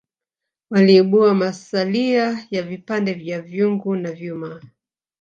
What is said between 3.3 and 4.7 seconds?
vyungu na vyuma